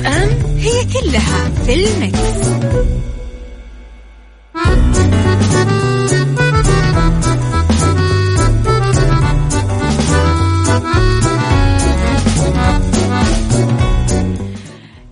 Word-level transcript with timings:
مكتف 0.00 0.06
أم 0.06 0.58
هي 0.58 0.84
كلها 0.84 1.48
في 1.66 1.74
المكس. 1.74 2.46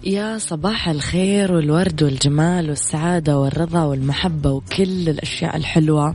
يا 0.04 0.38
صباح 0.38 0.88
الخير 0.88 1.52
والورد 1.52 2.02
والجمال 2.02 2.68
والسعادة 2.68 3.38
والرضا 3.38 3.84
والمحبة 3.84 4.50
وكل 4.50 5.08
الأشياء 5.08 5.56
الحلوة 5.56 6.14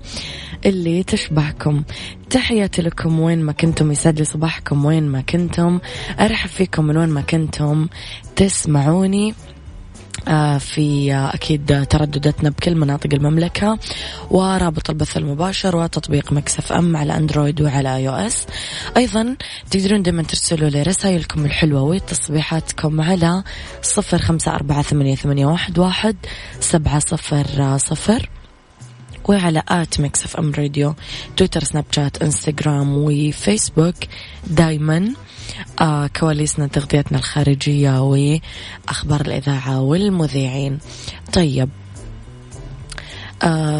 اللي 0.65 1.03
تشبهكم. 1.03 1.83
تحياتي 2.29 2.81
لكم 2.81 3.19
وين 3.19 3.41
ما 3.41 3.51
كنتم 3.51 3.91
يسعد 3.91 4.19
لي 4.19 4.25
صباحكم 4.25 4.85
وين 4.85 5.07
ما 5.07 5.21
كنتم. 5.21 5.79
أرحب 6.19 6.49
فيكم 6.49 6.85
من 6.85 6.97
وين 6.97 7.09
ما 7.09 7.21
كنتم. 7.21 7.87
تسمعوني 8.35 9.33
آه، 10.27 10.57
في 10.57 11.13
آه، 11.13 11.33
أكيد 11.33 11.85
تردداتنا 11.89 12.49
بكل 12.49 12.75
مناطق 12.75 13.13
المملكة 13.13 13.79
ورابط 14.31 14.89
البث 14.89 15.17
المباشر 15.17 15.75
وتطبيق 15.75 16.33
Mix 16.33 16.71
FM 16.71 16.97
على 16.97 17.17
Android 17.17 17.61
وعلى 17.61 17.95
iOS. 17.95 18.47
أيضا 18.97 19.35
تقدرون 19.71 20.01
دائما 20.01 20.23
ترسلوا 20.23 20.69
لي 20.69 20.81
رسائلكم 20.83 21.45
الحلوة 21.45 21.81
وتصبيحاتكم 21.81 23.01
على 23.01 23.43
صفر 23.81 24.17
خمسة 24.17 24.55
أربعة 24.55 24.81
ثمانية 24.81 25.45
واحد 25.45 25.79
واحد 25.79 26.15
سبعة 26.59 26.99
صفر 26.99 27.77
صفر. 27.77 28.29
وعلى 29.27 29.63
at 29.69 29.99
Mix 29.99 30.25
FM 30.25 30.51
Radio 30.57 30.95
تويتر 31.37 31.63
سناب 31.63 31.85
شات 31.91 32.21
إنستغرام 32.21 32.97
وفيسبوك. 32.97 33.95
دايما 34.47 35.13
آه 35.81 36.07
كواليسنا 36.07 36.67
تغطيتنا 36.67 37.17
الخارجية 37.17 38.01
وأخبار 38.01 39.21
الإذاعة 39.21 39.81
والمذيعين. 39.81 40.79
طيب 41.33 41.69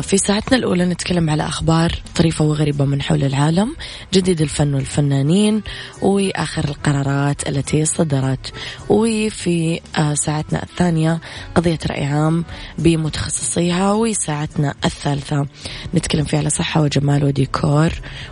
في 0.02 0.18
ساعتنا 0.18 0.58
الأولى 0.58 0.86
نتكلم 0.86 1.30
على 1.30 1.48
أخبار 1.48 1.92
طريفة 2.16 2.46
وغريبة 2.46 2.86
من 2.86 3.02
حول 3.02 3.24
العالم 3.24 3.76
جديد 4.14 4.42
الفن 4.42 4.74
والفنانين 4.74 5.62
وآخر 6.02 6.66
القرارات 6.66 7.50
التي 7.50 7.86
صدرت. 7.86 8.54
وفي 8.90 9.82
آه 9.98 10.14
ساعتنا 10.14 10.64
الثانية 10.64 11.20
قضية 11.56 11.80
رأي 11.90 12.06
عام 12.06 12.46
بمتخصصيها 12.78 13.94
وساعتنا 13.94 14.74
الثالثة 14.86 15.48
نتكلم 15.96 16.26
فيها 16.26 16.40
على 16.40 16.50
صحة 16.50 16.82
وجمال 16.82 17.24
وديكور 17.24 17.90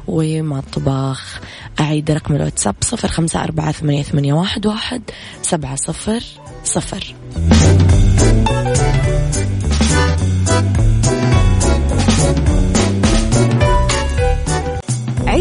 ومطبخ. 0.08 1.40
أعيد 1.80 2.12
رقم 2.12 2.36
الواتساب 2.36 2.76
صفر 2.82 3.08
خمسة 3.08 3.44
أربعة 3.44 3.72
ثمانية 3.72 4.34
واحد 4.34 4.66
واحد 4.66 5.02
سبعة 5.42 5.76
صفر 5.76 6.24
صفر. 6.64 7.16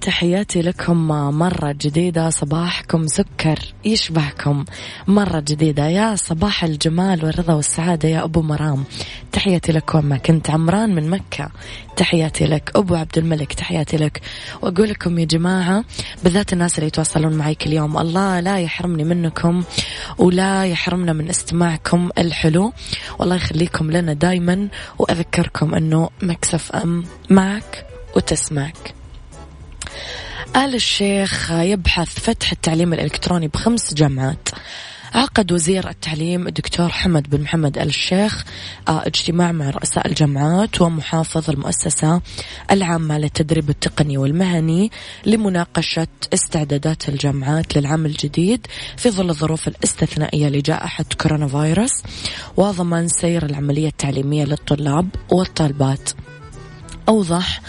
وتحياتي 0.00 0.62
لكم 0.62 1.08
مرة 1.38 1.72
جديدة 1.72 2.30
صباحكم 2.30 3.06
سكر 3.06 3.58
يشبهكم. 3.84 4.64
مرة 5.06 5.40
جديدة 5.40 5.86
يا 5.88 6.16
صباح 6.16 6.64
الجمال 6.64 7.24
والرضا 7.24 7.54
والسعادة 7.54 8.08
يا 8.08 8.24
أبو 8.24 8.42
مرام. 8.42 8.84
تحياتي 9.32 9.72
لكم 9.72 10.04
ما 10.04 10.16
كنت 10.16 10.50
عمران 10.50 10.94
من 10.94 11.10
مكة. 11.10 11.50
تحياتي 11.96 12.44
لك 12.44 12.70
أبو 12.76 12.94
عبد 12.94 13.18
الملك 13.18 13.52
تحياتي 13.52 13.96
لك. 13.96 14.20
وأقول 14.62 14.88
لكم 14.88 15.18
يا 15.18 15.24
جماعة 15.24 15.84
بالذات 16.24 16.52
الناس 16.52 16.78
اللي 16.78 16.86
يتواصلون 16.86 17.32
معي 17.32 17.54
كل 17.54 17.72
يوم 17.72 17.98
الله 17.98 18.40
لا 18.40 18.58
يحرمني 18.58 19.04
منكم 19.04 19.62
ولا 20.18 20.64
يحرمنا 20.64 21.12
من 21.12 21.28
استماعكم 21.28 22.10
الحلو. 22.18 22.72
والله 23.18 23.36
يخليكم 23.36 23.90
لنا 23.90 24.12
دايما 24.12 24.68
وأذكركم 24.98 25.74
أنه 25.74 26.10
مكسف 26.22 26.72
أم 26.72 27.04
معك 27.30 27.86
وتسمعك. 28.16 28.99
آل 30.56 30.74
الشيخ 30.74 31.50
يبحث 31.50 32.20
فتح 32.20 32.52
التعليم 32.52 32.92
الإلكتروني 32.92 33.48
بخمس 33.48 33.94
جامعات 33.94 34.48
عقد 35.14 35.52
وزير 35.52 35.88
التعليم 35.88 36.46
الدكتور 36.46 36.88
حمد 36.88 37.30
بن 37.30 37.40
محمد 37.40 37.78
الشيخ 37.78 38.44
آه، 38.88 39.06
اجتماع 39.06 39.52
مع 39.52 39.70
رؤساء 39.70 40.06
الجامعات 40.06 40.80
ومحافظ 40.80 41.50
المؤسسة 41.50 42.20
العامة 42.70 43.18
للتدريب 43.18 43.70
التقني 43.70 44.18
والمهني 44.18 44.90
لمناقشة 45.26 46.08
استعدادات 46.34 47.08
الجامعات 47.08 47.76
للعام 47.76 48.06
الجديد 48.06 48.66
في 48.96 49.10
ظل 49.10 49.30
الظروف 49.30 49.68
الاستثنائية 49.68 50.48
لجائحة 50.48 51.04
كورونا 51.20 51.48
فيروس 51.48 52.02
وضمان 52.56 53.08
سير 53.08 53.46
العملية 53.46 53.88
التعليمية 53.88 54.44
للطلاب 54.44 55.08
والطالبات. 55.30 56.10
أوضح 57.08 57.60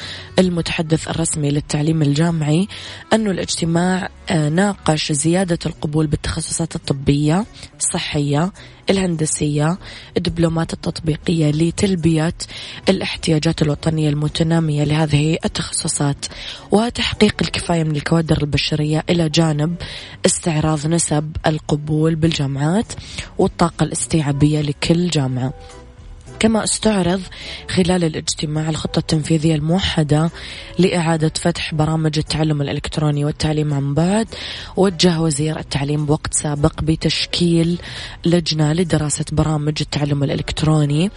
المتحدث 0.41 1.07
الرسمي 1.07 1.49
للتعليم 1.49 2.01
الجامعي 2.01 2.67
أن 3.13 3.27
الاجتماع 3.27 4.09
آه، 4.29 4.49
ناقش 4.49 5.11
زيادة 5.11 5.59
القبول 5.65 6.07
بالتخصصات 6.07 6.75
الطبية 6.75 7.45
الصحية 7.79 8.51
الهندسية 8.89 9.77
الدبلومات 10.17 10.73
التطبيقية 10.73 11.51
لتلبية 11.51 12.33
الاحتياجات 12.89 13.61
الوطنية 13.61 14.09
المتنامية 14.09 14.83
لهذه 14.83 15.37
التخصصات 15.45 16.25
وتحقيق 16.71 17.35
الكفاية 17.41 17.83
من 17.83 17.95
الكوادر 17.95 18.37
البشرية 18.41 19.03
إلى 19.09 19.29
جانب 19.29 19.75
استعراض 20.25 20.87
نسب 20.87 21.37
القبول 21.47 22.15
بالجامعات 22.15 22.93
والطاقة 23.37 23.83
الاستيعابية 23.83 24.61
لكل 24.61 25.09
جامعة. 25.09 25.53
كما 26.41 26.63
استعرض 26.63 27.21
خلال 27.69 28.03
الاجتماع 28.03 28.69
الخطة 28.69 28.99
التنفيذية 28.99 29.55
الموحدة 29.55 30.29
لإعادة 30.79 31.31
فتح 31.35 31.73
برامج 31.73 32.17
التعلم 32.17 32.61
الإلكتروني 32.61 33.25
والتعليم 33.25 33.73
عن 33.73 33.93
بعد 33.93 34.27
وجه 34.77 35.21
وزير 35.21 35.59
التعليم 35.59 36.05
بوقت 36.05 36.33
سابق 36.33 36.81
بتشكيل 36.81 37.79
لجنة 38.25 38.73
لدراسة 38.73 39.25
برامج 39.31 39.73
التعلم 39.81 40.23
الإلكتروني 40.23 41.11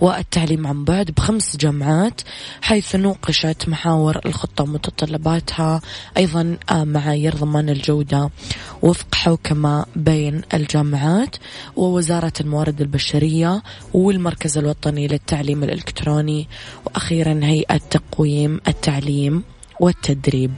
والتعليم 0.00 0.66
عن 0.66 0.84
بعد 0.84 1.10
بخمس 1.10 1.56
جامعات 1.56 2.20
حيث 2.62 2.96
نوقشت 2.96 3.68
محاور 3.68 4.20
الخطة 4.26 4.64
ومتطلباتها 4.64 5.80
أيضا 6.16 6.56
آه، 6.70 6.84
معايير 6.84 7.34
ضمان 7.34 7.68
الجودة 7.68 8.30
وفق 8.82 9.14
حوكمة 9.14 9.86
بين 9.96 10.42
الجامعات 10.54 11.36
ووزارة 11.76 12.32
الموارد 12.40 12.80
البشرية 12.80 13.62
والمركز 13.94 14.58
الوطني 14.58 14.69
الوطني 14.70 15.08
للتعليم 15.08 15.62
الإلكتروني 15.62 16.48
وأخيرا 16.86 17.40
هيئة 17.42 17.80
تقويم 17.90 18.60
التعليم 18.68 19.42
والتدريب 19.80 20.50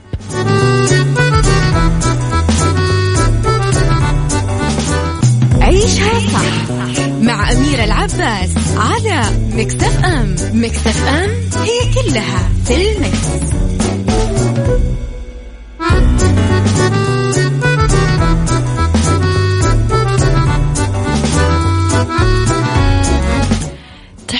عيشها 5.61 6.19
صح 6.19 7.07
مع 7.21 7.51
أميرة 7.51 7.83
العباس 7.83 8.49
على 8.77 9.21
مكتف 9.53 10.05
أم 10.05 10.35
مكتف 10.53 11.07
أم 11.07 11.29
هي 11.63 11.93
كلها 11.93 12.49
في 12.65 12.91
المكس. 12.91 13.53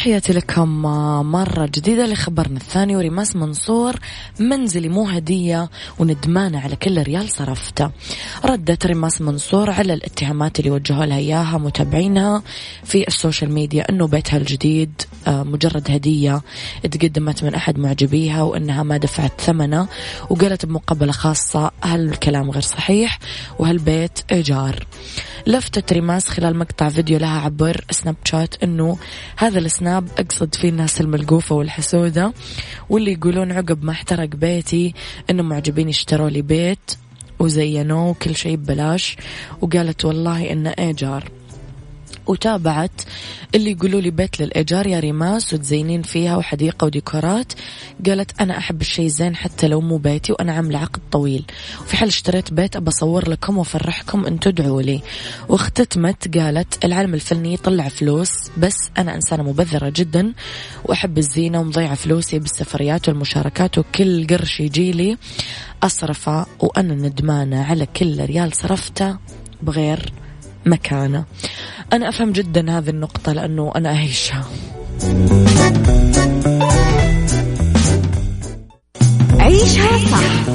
تحياتي 0.03 0.33
لكم 0.33 0.81
مرة 1.31 1.65
جديدة 1.65 2.05
لخبرنا 2.05 2.57
الثاني 2.57 2.95
وريماس 2.95 3.35
منصور 3.35 3.95
منزلي 4.39 4.89
مو 4.89 5.07
هدية 5.07 5.69
وندمانة 5.99 6.59
على 6.59 6.75
كل 6.75 7.03
ريال 7.03 7.29
صرفته. 7.29 7.91
ردت 8.45 8.85
ريماس 8.85 9.21
منصور 9.21 9.69
على 9.69 9.93
الاتهامات 9.93 10.59
اللي 10.59 10.71
وجهوا 10.71 11.05
لها 11.05 11.17
إياها 11.17 11.57
متابعينها 11.57 12.43
في 12.83 13.07
ال 13.07 13.13
social 13.13 13.51
media 13.51 13.89
أنه 13.89 14.07
بيتها 14.07 14.37
الجديد 14.37 15.01
آه، 15.27 15.43
مجرد 15.43 15.91
هدية 15.91 16.41
تقدمت 16.91 17.43
من 17.43 17.55
أحد 17.55 17.79
معجبيها 17.79 18.41
وأنها 18.41 18.83
ما 18.83 18.97
دفعت 18.97 19.41
ثمنه 19.41 19.87
وقالت 20.29 20.65
بمقابلة 20.65 21.11
خاصة 21.11 21.71
هل 21.81 22.09
الكلام 22.09 22.51
غير 22.51 22.61
صحيح 22.61 23.19
وهالبيت 23.59 24.19
إيجار. 24.31 24.85
لفتت 25.47 25.93
ريماس 25.93 26.29
خلال 26.29 26.57
مقطع 26.57 26.89
فيديو 26.89 27.19
لها 27.19 27.39
عبر 27.39 27.85
Snapchat 27.91 28.63
أنه 28.63 28.97
هذا 29.37 29.59
ال 29.59 29.69
snap 29.69 30.07
أقصد 30.17 30.55
فيه 30.55 30.69
الناس 30.69 31.01
الملقوفة 31.01 31.55
والحسودة 31.55 32.33
واللي 32.89 33.11
يقولون 33.11 33.51
عقب 33.51 33.83
ما 33.83 33.91
احترق 33.91 34.29
بيتي 34.29 34.93
أنه 35.29 35.43
معجبين 35.43 35.89
يشتروا 35.89 36.29
لي 36.29 36.41
بيت 36.41 36.91
وزينوه 37.39 38.09
وكل 38.09 38.35
شيء 38.35 38.55
ببلاش 38.55 39.17
وقالت 39.61 40.05
والله 40.05 40.51
إنه 40.51 40.73
إيجار. 40.79 41.29
وتابعت 42.27 43.01
اللي 43.55 43.71
يقولوا 43.71 44.01
لي 44.01 44.11
بيت 44.11 44.39
للإيجار 44.39 44.87
يا 44.87 44.99
ريماس 44.99 45.53
وتزينين 45.53 46.01
فيها 46.01 46.37
وحديقة 46.37 46.85
وديكورات. 46.85 47.53
قالت 48.05 48.41
أنا 48.41 48.57
أحب 48.57 48.81
الشيء 48.81 49.07
زين 49.07 49.35
حتى 49.35 49.67
لو 49.67 49.81
مو 49.81 49.97
بيتي 49.97 50.31
وأنا 50.33 50.53
عاملة 50.53 50.79
عقد 50.79 51.01
طويل. 51.11 51.45
وفي 51.81 51.97
حال 51.97 52.07
اشتريت 52.07 52.53
بيت 52.53 52.75
أبى 52.75 52.89
أصور 52.89 53.29
لكم 53.29 53.57
وأفرحكم 53.57 54.25
أن 54.25 54.39
تدعوا 54.39 54.81
لي. 54.81 55.01
واختتمت 55.49 56.37
قالت 56.37 56.85
العالم 56.85 57.13
الفني 57.13 57.53
يطلع 57.53 57.87
فلوس 57.87 58.31
بس 58.57 58.75
أنا 58.97 59.15
إنسانة 59.15 59.43
مبذرة 59.43 59.89
جدا 59.95 60.33
وأحب 60.85 61.17
الزينة 61.17 61.59
ومضيعة 61.59 61.95
فلوسي 61.95 62.39
بالسفريات 62.39 63.09
والمشاركات 63.09 63.77
وكل 63.77 64.27
قرش 64.27 64.59
يجيلي 64.59 65.17
أصرفه 65.83 66.45
وأنا 66.59 66.93
ندمانة 66.93 67.63
على 67.63 67.85
كل 67.85 68.25
ريال 68.25 68.55
صرفته 68.55 69.17
بغير 69.61 70.13
مكانه. 70.65 71.25
أنا 71.93 72.09
أفهم 72.09 72.31
جدا 72.31 72.77
هذه 72.77 72.89
النقطة 72.89 73.33
لأنه 73.33 73.71
أنا 73.75 73.89
أعيشها. 73.95 74.43
عيشها 79.39 79.97
صح 80.11 80.49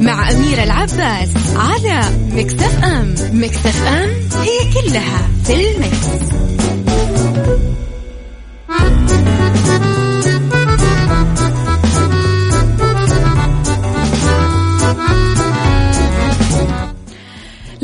مع 0.00 0.30
أميرة 0.30 0.62
العباس 0.62 1.28
على 1.56 2.02
مكتف 2.32 2.84
أم. 2.84 3.14
مكتف 3.32 3.86
أم 3.86 4.10
هي 4.42 4.72
كلها 4.74 5.28
في 5.44 5.54
المكس. 5.54 6.34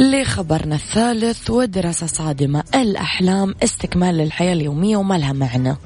لخبرنا 0.00 0.74
الثالث 0.74 1.50
ودراسة 1.50 2.06
صادمة 2.06 2.64
الأحلام 2.74 3.54
استكمال 3.62 4.14
للحياة 4.14 4.52
اليومية 4.52 4.96
وما 4.96 5.18
لها 5.18 5.32
معنى. 5.32 5.76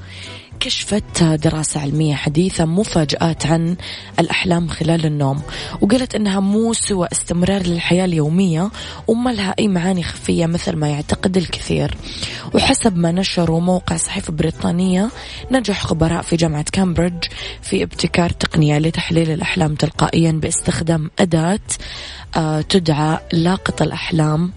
كشفت 0.60 1.22
دراسة 1.22 1.80
علمية 1.80 2.14
حديثة 2.14 2.64
مفاجآت 2.64 3.46
عن 3.46 3.76
الأحلام 4.18 4.68
خلال 4.68 5.06
النوم 5.06 5.42
وقالت 5.80 6.14
أنها 6.14 6.40
مو 6.40 6.72
سوى 6.72 7.08
استمرار 7.12 7.62
للحياة 7.62 8.04
اليومية 8.04 8.70
وما 9.06 9.30
لها 9.30 9.54
أي 9.58 9.68
معاني 9.68 10.02
خفية 10.02 10.46
مثل 10.46 10.76
ما 10.76 10.88
يعتقد 10.88 11.36
الكثير. 11.36 11.94
وحسب 12.54 12.96
ما 12.96 13.12
نشروا 13.12 13.60
موقع 13.60 13.96
صحيفة 13.96 14.32
بريطانية 14.32 15.10
نجح 15.50 15.82
خبراء 15.86 16.22
في 16.22 16.36
جامعة 16.36 16.64
كامبريدج 16.72 17.24
في 17.62 17.82
ابتكار 17.82 18.30
تقنية 18.30 18.78
لتحليل 18.78 19.30
الأحلام 19.30 19.74
تلقائيا 19.74 20.32
باستخدام 20.32 21.10
أداة 21.18 21.60
آه، 22.36 22.60
تدعى 22.60 23.18
لاقط 23.32 23.82
الأحلام 23.82 24.52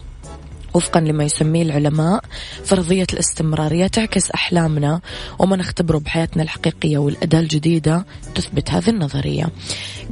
وفقا 0.78 1.00
لما 1.00 1.24
يسميه 1.24 1.62
العلماء 1.62 2.24
فرضية 2.66 3.08
الاستمرارية 3.14 3.88
تعكس 3.88 4.32
أحلامنا 4.32 5.02
وما 5.40 5.56
نختبره 5.56 5.98
بحياتنا 5.98 6.44
الحقيقية 6.44 6.98
والأداة 6.98 7.40
الجديدة 7.40 8.06
تثبت 8.36 8.72
هذه 8.72 8.90
النظرية. 8.90 9.50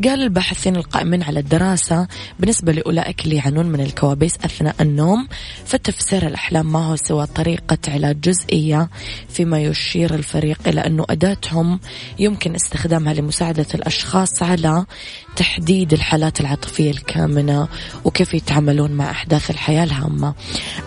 قال 0.04 0.22
الباحثين 0.24 0.76
القائمين 0.76 1.24
على 1.24 1.40
الدراسة 1.40 2.08
بالنسبة 2.40 2.72
لأولئك 2.72 3.26
اللي 3.26 3.36
يعانون 3.36 3.66
من 3.66 3.82
الكوابيس 3.82 4.36
أثناء 4.46 4.76
النوم 4.82 5.28
فتفسير 5.66 6.28
الأحلام 6.28 6.72
ما 6.72 6.86
هو 6.86 6.96
سوى 6.96 7.26
طريقة 7.26 7.78
علاج 7.88 8.20
جزئية 8.20 8.90
فيما 9.30 9.60
يشير 9.62 10.16
الفريق 10.16 10.60
إلى 10.68 10.82
أنه 10.82 11.06
أداتهم 11.10 11.80
يمكن 12.20 12.56
استخدامها 12.56 13.14
لمساعدة 13.14 13.66
الأشخاص 13.76 14.44
على 14.44 14.86
تحديد 15.36 15.94
الحالات 15.94 16.42
العاطفية 16.42 16.92
الكامنة 16.92 17.68
وكيف 18.06 18.34
يتعاملون 18.34 18.92
مع 18.92 19.12
أحداث 19.12 19.52
الحياة 19.52 19.84
الهامة. 19.84 20.34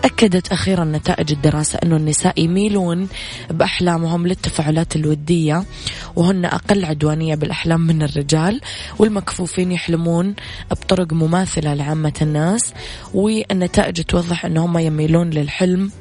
أكدت 0.03 0.51
أخيرا 0.51 0.85
نتائج 0.85 1.31
الدراسة 1.31 1.79
أن 1.83 1.93
النساء 1.93 2.39
يميلون 2.39 3.07
بأحلامهم 3.49 4.27
للتفاعلات 4.27 4.95
الودية 4.95 5.63
وهن 6.15 6.45
أقل 6.45 6.85
عدوانية 6.85 7.35
بالأحلام 7.35 7.81
من 7.81 8.01
الرجال 8.03 8.61
والمكفوفين 8.99 9.71
يحلمون 9.71 10.35
بطرق 10.71 11.13
مماثلة 11.13 11.73
لعامة 11.73 12.13
الناس 12.21 12.73
والنتائج 13.13 14.01
توضح 14.03 14.45
أنهم 14.45 14.77
يميلون 14.77 15.29
للحلم 15.29 15.91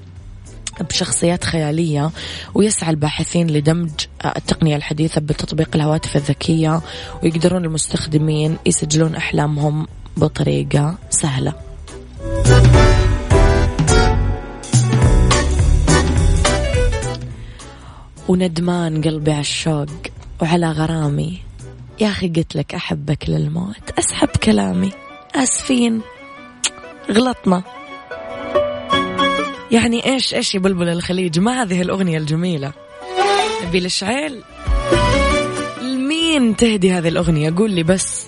بشخصيات 0.83 1.45
خيالية 1.45 2.11
ويسعى 2.55 2.91
الباحثين 2.91 3.51
لدمج 3.51 3.91
التقنية 4.37 4.77
الحديثة 4.77 5.21
بتطبيق 5.21 5.69
الهواتف 5.75 6.17
الذكية 6.17 6.81
ويقدرون 7.23 7.65
المستخدمين 7.65 8.57
يسجلون 8.67 9.15
أحلامهم 9.15 9.87
بطريقة 10.17 10.95
سهلة. 11.11 11.53
وندمان 18.29 19.03
قلبي 19.03 19.33
على 19.33 19.41
الشوق 19.41 19.87
وعلى 20.43 20.71
غرامي. 20.71 21.39
يا 22.01 22.09
أخي 22.09 22.29
قلت 22.29 22.57
لك 22.57 22.75
أحبك 22.75 23.31
للموت 23.31 23.91
أسحب 23.99 24.29
كلامي. 24.29 24.91
آسفين. 25.35 26.01
غلطنا. 27.11 27.63
يعني 29.71 30.13
إيش 30.13 30.35
إيش 30.35 30.55
يا 30.55 30.61
بلبل 30.61 30.89
الخليج؟ 30.89 31.39
ما 31.39 31.63
هذه 31.63 31.83
الأغنية 31.83 32.19
الجميلة. 32.19 32.73
نبيل 33.67 33.85
الشعيل 33.85 34.43
لمين 35.83 36.57
تهدي 36.57 36.93
هذه 36.93 37.09
الأغنية؟ 37.09 37.55
قول 37.57 37.71
لي 37.71 37.83
بس. 37.83 38.27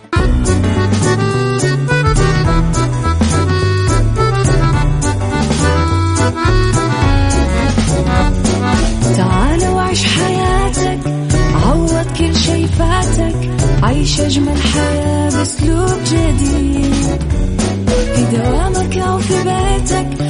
تعال 9.17 9.65
وعيش 9.69 10.05
حياتك 10.05 10.99
عوض 11.55 12.07
كل 12.19 12.37
شي 12.37 12.67
فاتك 12.67 13.51
عيش 13.83 14.21
أجمل 14.21 14.57
حياة 14.63 15.31
بأسلوب 15.31 15.99
جديد. 16.05 16.95
في 18.15 18.37
دوامك 18.37 18.99
أو 18.99 19.19
في 19.19 19.35
بيتك 19.35 20.30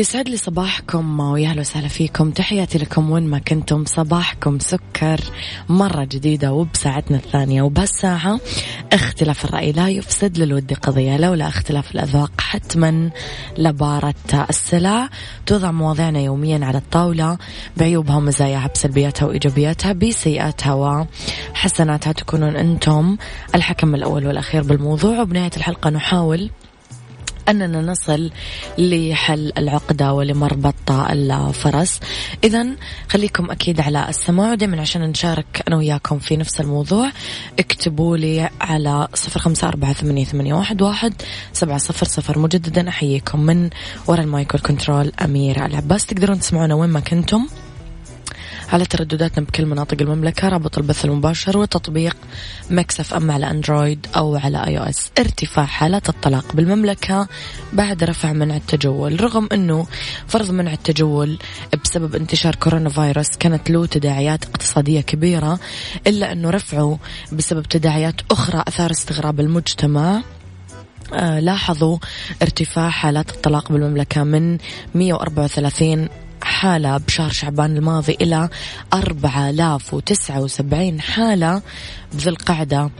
يسعد 0.00 0.28
لي 0.28 0.36
صباحكم 0.36 1.20
ويا 1.20 1.48
أهلا 1.48 1.60
وسهلا 1.60 1.88
فيكم. 1.88 2.30
تحياتي 2.30 2.78
لكم 2.78 3.10
وين 3.10 3.26
ما 3.26 3.38
كنتم. 3.38 3.84
صباحكم 3.84 4.58
سكر 4.58 5.20
مرة 5.68 6.04
جديدة 6.04 6.52
وبساعتنا 6.52 7.16
الثانية 7.16 7.62
وبهالساعة 7.62 8.40
اختلاف 8.92 9.44
الرأي. 9.44 9.72
لا 9.72 9.88
يفسد 9.88 10.38
للود 10.38 10.72
قضية 10.72 11.16
لولا 11.16 11.48
اختلاف 11.48 11.94
الأذواق. 11.94 12.40
حتما 12.40 13.10
لبارة 13.58 14.14
السلع. 14.50 15.08
توضع 15.46 15.70
مواضيعنا 15.70 16.20
يوميا 16.20 16.66
على 16.66 16.78
الطاولة. 16.78 17.38
بعيوبها 17.76 18.16
ومزاياها 18.16 18.70
بسلبياتها 18.74 19.26
وإيجابياتها 19.26 19.92
بسيئاتها 19.92 21.06
وحسناتها 21.54 22.12
تكونون 22.12 22.56
أنتم 22.56 23.16
الحكم 23.54 23.94
الأول 23.94 24.26
والأخير 24.26 24.62
بالموضوع. 24.62 25.20
وبنهاية 25.20 25.52
الحلقة 25.56 25.90
نحاول 25.90 26.50
أننا 27.50 27.80
نصل 27.80 28.30
لحل 28.78 29.52
العقدة 29.58 30.12
ولمربط 30.12 30.90
الفرس. 30.90 32.00
إذا 32.44 32.66
خليكم 33.08 33.50
أكيد 33.50 33.80
على 33.80 34.08
السماع 34.08 34.54
دائما 34.54 34.80
عشان 34.80 35.02
نشارك 35.02 35.62
أنا 35.68 35.76
وياكم 35.76 36.18
في 36.18 36.36
نفس 36.36 36.60
الموضوع. 36.60 37.10
اكتبوا 37.58 38.16
لي 38.16 38.50
على 38.60 39.08
صفر 39.14 39.40
خمسة 39.40 39.68
أربعة 39.68 39.92
ثمانية, 39.92 40.24
ثمانية 40.24 40.54
واحد, 40.54 40.82
واحد 40.82 41.14
سبعة 41.52 41.78
صفر 41.78 42.06
صفر. 42.06 42.38
مجددا 42.38 42.88
أحييكم 42.88 43.40
من 43.40 43.70
وراء 44.06 44.22
المايكل 44.24 44.58
كنترول 44.58 45.12
أمير 45.24 45.66
العباس. 45.66 46.06
تقدرون 46.06 46.40
تسمعونا 46.40 46.74
وين 46.74 46.90
ما 46.90 47.00
كنتم. 47.00 47.46
على 48.72 48.84
تردداتنا 48.84 49.44
بكل 49.44 49.66
مناطق 49.66 49.96
المملكة 50.00 50.48
رابط 50.48 50.78
البث 50.78 51.04
المباشر 51.04 51.58
وتطبيق 51.58 52.16
Mix 52.70 53.14
FM 53.14 53.30
على 53.30 53.50
Android 53.50 54.06
أو 54.16 54.36
على 54.36 54.66
iOS 54.66 55.10
ارتفاع 55.18 55.64
حالات 55.64 56.08
الطلاق 56.08 56.52
بالمملكة 56.54 57.28
بعد 57.72 58.04
رفع 58.04 58.32
منع 58.32 58.56
التجول 58.56 59.20
رغم 59.20 59.48
أنه 59.52 59.86
فرض 60.26 60.50
منع 60.50 60.72
التجول 60.72 61.38
بسبب 61.84 62.14
انتشار 62.14 62.54
كورونا 62.54 62.88
فيروس 62.88 63.28
كانت 63.28 63.70
له 63.70 63.86
تداعيات 63.86 64.44
اقتصادية 64.44 65.00
كبيرة 65.00 65.60
إلا 66.06 66.32
أنه 66.32 66.50
رفعه 66.50 66.98
بسبب 67.32 67.62
تداعيات 67.62 68.20
أخرى 68.30 68.64
أثار 68.68 68.90
استغراب 68.90 69.40
المجتمع. 69.40 70.22
آه 71.14 71.40
لاحظوا 71.40 71.98
ارتفاع 72.42 72.90
حالات 72.90 73.30
الطلاق 73.30 73.72
بالمملكة 73.72 74.24
من 74.24 74.58
134 74.94 76.08
حالة 76.42 76.96
بشهر 76.96 77.30
شعبان 77.30 77.76
الماضي 77.76 78.16
إلى 78.20 78.48
أربعة 78.92 79.50
آلاف 79.50 79.94
وتسعة 79.94 80.40
وسبعين 80.40 81.00
حالة 81.00 81.62
بذي 82.12 82.30
القعدة 82.30 82.90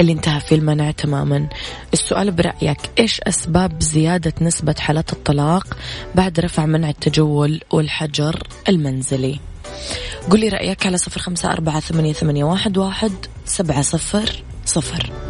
اللي 0.00 0.12
انتهى 0.12 0.40
فيه 0.40 0.56
المنع 0.56 0.90
تماما. 0.90 1.48
السؤال 1.92 2.30
برأيك 2.30 2.78
إيش 2.98 3.20
أسباب 3.20 3.82
زيادة 3.82 4.32
نسبة 4.40 4.74
حالات 4.78 5.12
الطلاق 5.12 5.76
بعد 6.14 6.40
رفع 6.40 6.66
منع 6.66 6.88
التجول 6.88 7.60
والحجر 7.70 8.42
المنزلي؟ 8.68 9.40
قولي 10.30 10.48
رأيك 10.48 10.86
على 10.86 10.98
صفر 10.98 11.20
خمسة 11.20 11.52
أربعة 11.52 11.80
ثمانية, 11.80 12.44
واحد 12.44 12.78
سبعة 13.46 13.82
صفر 13.82 14.42
صفر. 14.64 15.29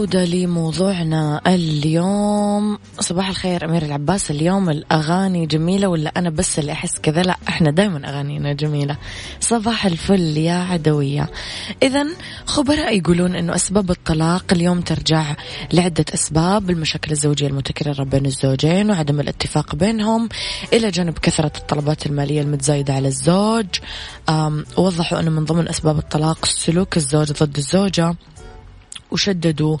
وعودة 0.00 0.24
لموضوعنا 0.24 1.40
اليوم. 1.46 2.78
صباح 3.00 3.28
الخير 3.28 3.64
أمير 3.64 3.82
العباس. 3.82 4.30
اليوم 4.30 4.70
الأغاني 4.70 5.46
جميلة 5.46 5.88
ولا 5.88 6.12
أنا 6.16 6.30
بس 6.30 6.58
اللي 6.58 6.72
أحس 6.72 6.98
كذا؟ 6.98 7.22
لا 7.22 7.36
إحنا 7.48 7.70
دايما 7.70 8.08
أغانينا 8.08 8.52
جميلة. 8.52 8.96
صباح 9.40 9.86
الفل 9.86 10.36
يا 10.36 10.54
عدوية. 10.54 11.30
إذا 11.82 12.06
خبراء 12.46 12.98
يقولون 12.98 13.36
أنه 13.36 13.54
أسباب 13.54 13.90
الطلاق 13.90 14.44
اليوم 14.52 14.80
ترجع 14.80 15.36
لعدة 15.72 16.04
أسباب 16.14 16.70
المشاكل 16.70 17.12
الزوجية 17.12 17.46
المتكررة 17.46 18.04
بين 18.04 18.26
الزوجين 18.26 18.90
وعدم 18.90 19.20
الاتفاق 19.20 19.74
بينهم 19.74 20.28
إلى 20.72 20.90
جانب 20.90 21.18
كثرة 21.18 21.52
الطلبات 21.56 22.06
المالية 22.06 22.42
المتزايدة 22.42 22.94
على 22.94 23.08
الزوج. 23.08 23.66
وضحوا 24.76 25.20
أنه 25.20 25.30
من 25.30 25.44
ضمن 25.44 25.68
أسباب 25.68 25.98
الطلاق 25.98 26.44
سلوك 26.44 26.96
الزوج 26.96 27.32
ضد 27.32 27.56
الزوجة. 27.56 28.16
وشددوا 29.12 29.76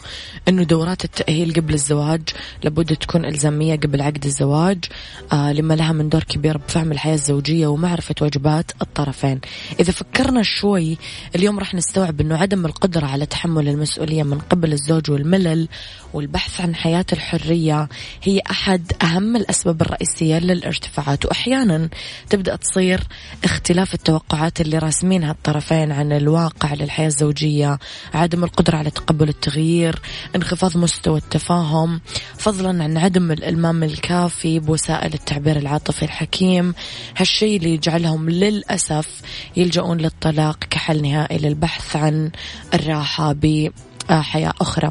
أنه 0.48 0.62
دورات 0.62 1.04
التأهيل 1.04 1.54
قبل 1.54 1.74
الزواج 1.74 2.22
لابد 2.64 2.96
تكون 2.96 3.24
إلزامية 3.24 3.76
قبل 3.76 4.00
عقد 4.02 4.24
الزواج 4.24 4.84
آه 5.32 5.52
لما 5.52 5.74
لها 5.74 5.92
من 5.92 6.08
دور 6.08 6.24
كبير 6.24 6.56
بفهم 6.58 6.92
الحياة 6.92 7.14
الزوجية 7.14 7.66
ومعرفة 7.66 8.14
واجبات 8.20 8.72
الطرفين. 8.82 9.40
إذا 9.80 9.92
فكرنا 9.92 10.42
شوي 10.42 10.98
اليوم 11.34 11.58
راح 11.58 11.74
نستوعب 11.74 12.20
أنه 12.20 12.36
عدم 12.36 12.66
القدرة 12.66 13.06
على 13.06 13.26
تحمل 13.26 13.68
المسؤولية 13.68 14.22
من 14.22 14.38
قبل 14.38 14.72
الزوج 14.72 15.10
والملل 15.10 15.68
والبحث 16.14 16.60
عن 16.60 16.74
حياة 16.74 17.06
الحرية 17.12 17.88
هي 18.22 18.40
أحد 18.50 18.92
أهم 19.02 19.36
الأسباب 19.36 19.82
الرئيسية 19.82 20.38
للارتفاعات. 20.38 21.26
وأحيانا 21.26 21.88
تبدأ 22.30 22.56
تصير 22.56 23.00
اختلاف 23.44 23.94
التوقعات 23.94 24.60
اللي 24.60 24.78
راسمينها 24.78 25.30
الطرفين 25.30 25.92
عن 25.92 26.12
الواقع 26.12 26.74
للحياة 26.74 27.06
الزوجية 27.06 27.78
عدم 28.14 28.44
القدرة 28.44 28.76
على 28.76 28.90
تقبل 28.90 29.19
التغيير 29.28 30.00
انخفاض 30.36 30.76
مستوى 30.76 31.18
التفاهم 31.18 32.00
فضلا 32.38 32.84
عن 32.84 32.98
عدم 32.98 33.32
الإلمام 33.32 33.82
الكافي 33.82 34.58
بوسائل 34.58 35.14
التعبير 35.14 35.56
العاطفي 35.56 36.02
الحكيم. 36.02 36.74
هالشيء 37.16 37.56
اللي 37.56 37.74
يجعلهم 37.74 38.30
للأسف 38.30 39.20
يلجؤون 39.56 39.98
للطلاق 39.98 40.58
كحل 40.58 41.02
نهائي 41.02 41.38
للبحث 41.38 41.96
عن 41.96 42.30
الراحة 42.74 43.32
بحياة 43.32 44.54
أخرى. 44.60 44.90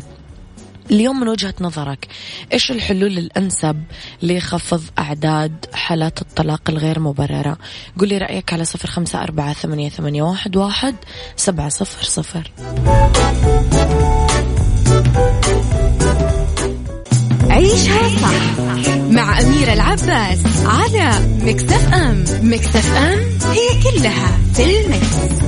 اليوم 0.92 1.20
من 1.20 1.28
وجهة 1.28 1.54
نظرك 1.62 2.08
إيش 2.54 2.72
الحلول 2.72 3.18
الأنسب 3.18 3.84
لخفض 4.24 4.84
أعداد 5.00 5.66
حالات 5.74 6.22
الطلاق 6.22 6.62
الغير 6.70 7.00
مبررة؟ 7.00 7.58
قولي 8.00 8.18
رأيك 8.18 8.54
على 8.54 8.66
صفر 8.66 8.90
خمسة 8.90 9.24
أربعة 9.24 9.54
ثمانية, 9.54 9.90
ثمانية 9.90 10.24
واحد, 10.24 10.56
واحد 10.56 10.96
سبعة 11.36 11.70
صفر 11.70 12.04
صفر. 12.04 12.52
عيشها 17.50 18.10
صح 18.20 18.60
مع 19.00 19.40
أميرة 19.40 19.74
العباس 19.74 20.40
على 20.66 21.12
مكتف 21.42 21.94
أم. 21.94 22.24
مكتف 22.42 22.96
أم 22.96 23.20
هي 23.52 23.84
كلها 23.84 24.38
في 24.54 24.82
المكس. 24.82 25.40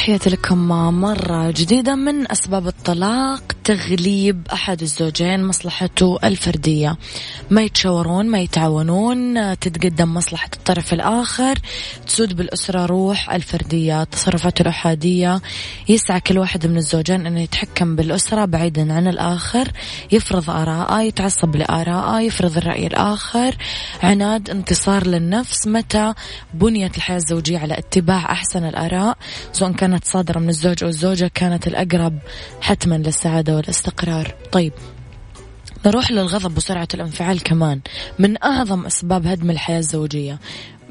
تحياتي 0.00 0.30
لكم 0.30 0.68
مرة 1.00 1.50
جديدة 1.50 1.94
من 1.94 2.30
أسباب 2.32 2.66
الطلاق. 2.66 3.59
تغليب 3.70 4.46
أحد 4.52 4.82
الزوجين 4.82 5.44
مصلحته 5.44 6.18
الفردية. 6.24 6.96
ما 7.50 7.62
يتشاورون 7.62 8.26
ما 8.26 8.38
يتعاونون 8.38 9.34
تتقدم 9.58 10.14
مصلحة 10.14 10.50
الطرف 10.56 10.92
الآخر 10.92 11.58
تسود 12.06 12.36
بالأسرة 12.36 12.86
روح 12.86 13.30
الفردية 13.30 14.02
التصرفات 14.02 14.60
الأحادية. 14.60 15.40
يسعى 15.88 16.20
كل 16.20 16.38
واحد 16.38 16.66
من 16.66 16.76
الزوجين 16.76 17.26
أنه 17.26 17.40
يتحكم 17.40 17.96
بالأسرة 17.96 18.44
بعيدا 18.44 18.92
عن 18.92 19.06
الآخر 19.08 19.68
يفرض 20.12 20.50
آراءه 20.50 21.00
يتعصب 21.02 21.56
لآراءه 21.56 22.20
يفرض 22.20 22.56
الرأي 22.56 22.86
الآخر. 22.86 23.56
عناد 24.02 24.50
انتصار 24.50 25.06
للنفس 25.06 25.66
متى 25.66 26.14
بنيت 26.54 26.96
الحياة 26.96 27.16
الزوجية 27.16 27.58
على 27.58 27.78
اتباع 27.78 28.32
أحسن 28.32 28.64
الآراء 28.64 29.18
سواء 29.52 29.72
كانت 29.72 30.04
صادرة 30.04 30.38
من 30.38 30.48
الزوج 30.48 30.82
أو 30.84 30.88
الزوجة 30.88 31.30
كانت 31.34 31.66
الأقرب 31.66 32.18
حتما 32.60 32.94
للسعادة 32.94 33.59
والاستقرار. 33.60 34.34
طيب 34.52 34.72
نروح 35.86 36.10
للغضب 36.10 36.56
وسرعة 36.56 36.88
الانفعال 36.94 37.42
كمان. 37.42 37.80
من 38.18 38.42
أعظم 38.42 38.86
أسباب 38.86 39.26
هدم 39.26 39.50
الحياة 39.50 39.78
الزوجية. 39.78 40.38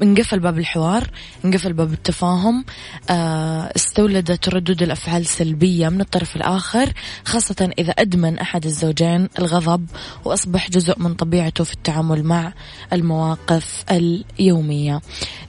انقفل 0.02 0.40
باب 0.40 0.58
الحوار 0.58 1.10
انقفل 1.44 1.72
باب 1.72 1.92
التفاهم 1.92 2.64
آه، 3.10 3.72
استولدت 3.76 4.48
ردود 4.48 4.82
الأفعال 4.82 5.26
سلبية 5.26 5.88
من 5.88 6.00
الطرف 6.00 6.36
الآخر 6.36 6.92
خاصة 7.24 7.70
إذا 7.78 7.90
أدمن 7.90 8.38
أحد 8.38 8.66
الزوجين 8.66 9.28
الغضب 9.38 9.86
وأصبح 10.24 10.70
جزء 10.70 10.98
من 10.98 11.14
طبيعته 11.14 11.64
في 11.64 11.72
التعامل 11.72 12.24
مع 12.24 12.52
المواقف 12.92 13.84
اليومية. 13.90 15.00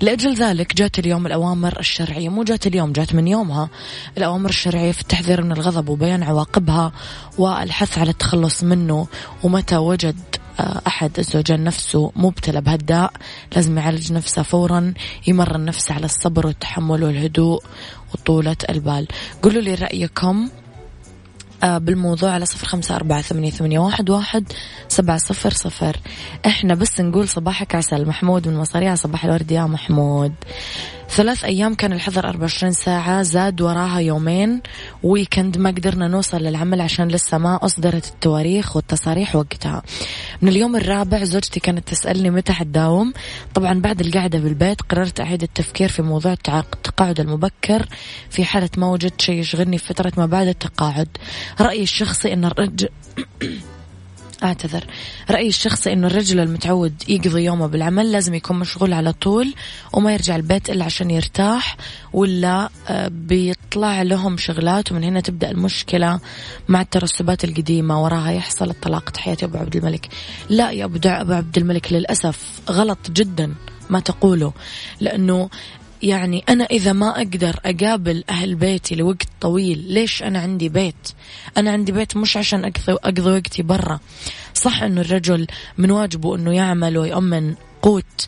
لأجل 0.02 0.34
ذلك 0.34 0.76
جات 0.76 1.00
اليوم 1.00 1.28
الأوامر 1.28 1.80
الشرعية 1.80 2.30
مو 2.30 2.44
جات 2.44 2.68
اليوم 2.68 2.92
جات 2.92 3.16
من 3.16 3.28
يومها. 3.28 3.70
الأوامر 4.18 4.50
الشرعية 4.50 4.92
في 4.92 5.02
التحذير 5.02 5.42
من 5.42 5.52
الغضب 5.52 5.90
وبيان 5.90 6.24
عواقبها 6.24 6.92
والحث 7.38 7.98
على 7.98 8.10
التخلص 8.10 8.64
منه 8.64 9.08
ومتى 9.44 9.78
وجد 9.78 10.20
أحد 10.88 11.12
الزوجين 11.20 11.64
نفسه 11.64 12.12
مبتلى 12.16 12.62
بهالداء 12.62 13.14
لازم 13.56 13.78
يعالج 13.78 14.14
نفسه 14.14 14.42
فورا 14.42 14.94
يمرن 15.28 15.66
نفسه 15.66 15.96
على 15.96 16.06
الصبر 16.06 16.48
والتحمل 16.48 17.04
والهدوء 17.04 17.64
وطولة 18.14 18.58
البال. 18.70 19.08
قولوا 19.44 19.62
لي 19.62 19.76
رأيكم 19.76 20.50
آه، 21.64 21.78
بالموضوع 21.78 22.32
على 22.32 22.46
صفر 22.46 22.68
خمسة 22.68 22.96
أربعة 22.96 23.22
ثمانية, 23.22 23.50
ثمانية 23.50 23.80
واحد, 23.80 24.10
واحد 24.10 24.54
سبعة 24.88 25.18
صفر 25.18 25.54
صفر. 25.54 25.98
إحنا 26.46 26.76
بس 26.76 27.02
نقول 27.02 27.28
صباحك 27.28 27.76
عسل. 27.76 28.06
محمود 28.06 28.48
من 28.48 28.58
مصاريع 28.58 28.96
صباح 28.96 29.26
الورد 29.26 29.52
يا 29.52 29.64
محمود. 29.64 30.34
ثلاث 31.12 31.44
أيام 31.46 31.74
كان 31.76 31.94
الحظر 31.94 32.28
24 32.30 32.72
ساعة 32.72 33.22
زاد 33.22 33.62
وراها 33.62 34.00
يومين. 34.00 34.62
ويكند 35.04 35.58
ما 35.58 35.70
قدرنا 35.70 36.08
نوصل 36.08 36.38
للعمل 36.38 36.82
عشان 36.82 37.08
لسه 37.08 37.38
ما 37.38 37.66
أصدرت 37.66 38.08
التواريخ 38.08 38.76
والتصاريح 38.76 39.36
وقتها. 39.36 39.84
من 40.42 40.50
اليوم 40.50 40.76
الرابع 40.76 41.24
زوجتي 41.24 41.60
كانت 41.60 41.88
تسألني 41.88 42.30
متى 42.30 42.54
حتداوم. 42.54 43.14
طبعا 43.54 43.80
بعد 43.80 44.00
القعدة 44.00 44.40
بالبيت 44.40 44.82
قررت 44.82 45.20
أعيد 45.20 45.44
التفكير 45.44 45.90
في 45.90 46.02
موضوع 46.02 46.34
التقاعد 46.34 47.20
المبكر. 47.20 47.86
في 48.30 48.46
حالة 48.46 48.70
ما 48.78 48.88
وجدت 48.88 49.22
شيء 49.22 49.40
يشغلني 49.40 49.78
في 49.78 49.86
فترة 49.86 50.14
ما 50.18 50.26
بعد 50.26 50.48
التقاعد. 50.48 51.08
رأيي 51.62 51.84
الشخصي 51.84 52.34
أن 52.34 52.46
الرجل 52.46 52.90
أعتذر. 54.44 54.86
رأيي 55.32 55.48
الشخصي 55.48 55.94
أنه 55.94 56.08
الرجل 56.08 56.40
المتعود 56.40 56.94
يقضي 57.08 57.44
يومه 57.44 57.68
بالعمل 57.68 58.12
لازم 58.12 58.34
يكون 58.34 58.60
مشغول 58.60 58.94
على 58.94 59.14
طول 59.14 59.54
وما 59.94 60.14
يرجع 60.14 60.36
البيت 60.36 60.70
إلا 60.70 60.86
عشان 60.86 61.12
يرتاح 61.12 61.78
ولا 62.14 62.70
آه، 62.88 63.08
بيطلع 63.08 64.02
لهم 64.02 64.38
شغلات 64.38 64.92
ومن 64.92 65.04
هنا 65.04 65.22
تبدأ 65.22 65.52
المشكلة 65.52 66.20
مع 66.68 66.82
الترسبات 66.82 67.44
القديمة 67.44 68.04
وراها 68.04 68.32
يحصل 68.32 68.70
الطلاق. 68.70 69.10
تحياتي 69.10 69.46
أبو 69.46 69.58
عبد 69.58 69.76
الملك. 69.76 70.10
لا 70.50 70.72
يا 70.72 70.86
أبو, 70.86 71.00
أبو 71.06 71.34
عبد 71.34 71.58
الملك 71.58 71.94
للأسف 71.94 72.62
غلط 72.70 73.12
جدا 73.12 73.54
ما 73.90 74.00
تقوله 74.00 74.54
لأنه 75.00 75.50
يعني 76.04 76.44
أنا 76.50 76.64
إذا 76.64 76.94
ما 76.94 77.10
أقدر 77.10 77.60
أقابل 77.66 78.24
أهل 78.30 78.56
بيتي 78.56 78.96
لوقت 78.96 79.28
طويل 79.42 79.86
ليش 79.88 80.24
أنا 80.24 80.40
عندي 80.40 80.70
بيت؟ 80.70 81.10
أنا 81.58 81.72
عندي 81.72 81.92
بيت 81.92 82.18
مش 82.18 82.38
عشان 82.38 82.66
أقضي, 82.66 82.94
أقضي 83.04 83.32
وقتي 83.32 83.64
برا. 83.64 84.00
صح 84.54 84.84
أنه 84.84 85.02
الرجل 85.02 85.48
من 85.78 85.92
واجبه 85.92 86.36
أنه 86.36 86.54
يعمل 86.54 86.98
ويؤمن 86.98 87.56
قوت 87.82 88.28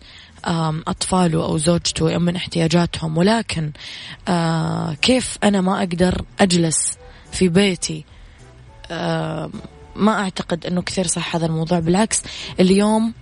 أطفاله 0.88 1.44
أو 1.46 1.58
زوجته 1.58 2.06
ويؤمن 2.06 2.36
احتياجاتهم. 2.36 3.18
ولكن 3.18 3.72
آه، 4.27 4.94
كيف 4.94 5.38
أنا 5.44 5.62
ما 5.62 5.80
أقدر 5.80 6.25
أجلس 6.39 6.98
في 7.32 7.48
بيتي؟ 7.48 8.06
ما 9.96 10.12
أعتقد 10.20 10.65
أنه 10.65 10.82
كثير 10.82 11.08
صح 11.08 11.36
هذا 11.36 11.46
الموضوع. 11.46 11.80
بالعكس 11.80 12.22
اليوم 12.60 13.13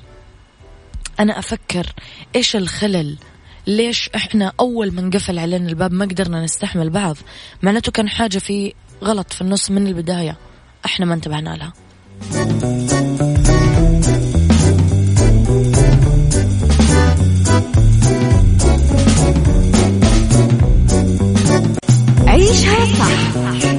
أنا 1.20 1.40
أفكر 1.40 1.94
إيش 2.36 2.56
الخلل 2.56 3.18
ليش 3.68 4.10
إحنا 4.16 4.52
أول 4.60 4.92
ما 4.92 5.02
انقفل 5.02 5.40
علينا 5.40 5.70
الباب 5.70 5.94
ما 5.94 6.06
قدرنا 6.06 6.44
نستحمل 6.44 6.90
بعض؟ 6.90 7.18
معناته 7.62 7.92
كان 7.92 8.10
حاجة 8.10 8.38
في 8.38 8.74
غلط 9.04 9.34
في 9.34 9.42
النص 9.42 9.72
من 9.72 9.88
البداية. 9.88 10.38
إحنا 10.86 11.06
ما 11.06 11.14
انتبهنا 11.14 11.50
لها. 11.50 11.74
عيشها 22.28 22.86
صح 22.86 23.36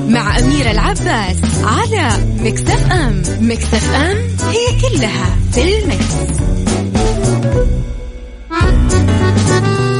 مع 0.09 0.39
أميرة 0.39 0.71
العباس 0.71 1.37
على 1.65 2.27
مكتف 2.41 2.93
أم. 2.93 3.23
مكتف 3.41 3.95
أم 3.95 4.17
هي 4.49 4.81
كلها 4.81 5.37
في 5.53 5.79
المكس. 5.79 6.15
Thank 9.35 9.81
you. 9.81 9.92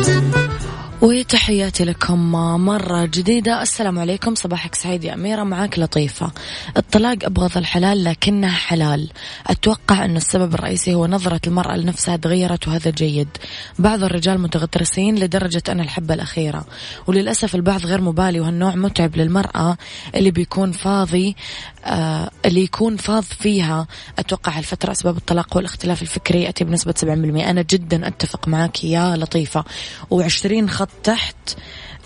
وتحياتي 1.03 1.85
لكم 1.85 2.33
مرة 2.65 3.05
جديدة. 3.05 3.63
السلام 3.63 3.99
عليكم. 3.99 4.35
صباحك 4.35 4.75
سعيد 4.75 5.05
يا 5.05 5.15
أميرة. 5.15 5.43
معاك 5.43 5.79
لطيفة. 5.79 6.33
الطلاق 6.77 7.17
أبغض 7.23 7.57
الحلال 7.57 8.05
لكنها 8.05 8.51
حلال. 8.51 9.11
أتوقع 9.47 10.05
أن 10.05 10.17
السبب 10.17 10.55
الرئيسي 10.55 10.95
هو 10.95 11.07
نظرة 11.07 11.41
المرأة 11.47 11.77
لنفسها 11.77 12.17
تغيرت 12.17 12.69
وهذا 12.69 12.91
جيد. 12.91 13.29
بعض 13.79 14.05
الرجال 14.05 14.41
متغطرسين 14.41 15.19
لدرجة 15.19 15.63
أن 15.69 15.81
الحبة 15.81 16.15
الأخيرة. 16.15 16.65
وللأسف 17.07 17.55
البعض 17.55 17.87
غير 17.87 18.01
مبالي 18.01 18.41
وهالنوع 18.41 18.75
متعب 18.75 19.17
للمرأة 19.17 19.77
اللي 20.15 20.31
بيكون 20.31 20.73
فاضي 20.73 21.37
آه 21.85 22.31
اللي 22.45 22.63
يكون 22.63 22.97
فاض 22.97 23.23
فيها. 23.23 23.87
أتوقع 24.19 24.59
هالفترة 24.59 24.93
أسباب 24.93 25.17
الطلاق 25.17 25.57
والاختلاف 25.57 26.03
الفكري 26.03 26.43
يأتي 26.43 26.65
بنسبة 26.65 26.95
70% 26.99 27.05
أنا 27.51 27.63
جدا 27.63 28.09
أتفق 28.09 28.49
معك 28.49 28.85
يا 28.85 29.17
لطيفة. 29.17 29.65
وعشرين 30.11 30.71
خط 30.71 30.92
تحت 31.03 31.37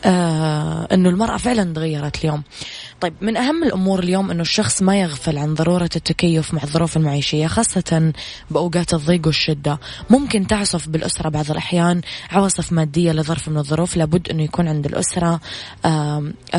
آه 0.04 0.88
إنه 0.92 1.08
المرأة 1.08 1.36
فعلا 1.36 1.74
تغيرت 1.74 2.24
اليوم. 2.24 2.42
طيب 3.00 3.14
من 3.20 3.36
أهم 3.36 3.64
الأمور 3.64 3.98
اليوم 3.98 4.30
أنه 4.30 4.42
الشخص 4.42 4.82
ما 4.82 5.00
يغفل 5.00 5.38
عن 5.38 5.54
ضرورة 5.54 5.90
التكيف 5.96 6.54
مع 6.54 6.62
الظروف 6.62 6.96
المعيشية 6.96 7.46
خاصة 7.46 8.12
بأوقات 8.50 8.94
الضيق 8.94 9.26
والشدة. 9.26 9.80
ممكن 10.10 10.46
تعصف 10.46 10.88
بالأسرة 10.88 11.28
بعض 11.28 11.50
الأحيان 11.50 12.00
عواصف 12.30 12.72
مادية 12.72 13.12
لظرف 13.12 13.48
من 13.48 13.58
الظروف 13.58 13.96
لابد 13.96 14.28
أنه 14.28 14.42
يكون 14.42 14.68
عند 14.68 14.86
الأسرة 14.86 15.40